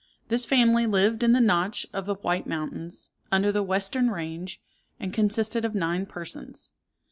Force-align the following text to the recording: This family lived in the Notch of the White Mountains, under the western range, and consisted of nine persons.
This 0.29 0.47
family 0.47 0.87
lived 0.87 1.21
in 1.21 1.31
the 1.31 1.39
Notch 1.39 1.85
of 1.93 2.07
the 2.07 2.15
White 2.15 2.47
Mountains, 2.47 3.11
under 3.31 3.51
the 3.51 3.61
western 3.61 4.09
range, 4.09 4.59
and 4.99 5.13
consisted 5.13 5.63
of 5.63 5.75
nine 5.75 6.07
persons. 6.07 6.73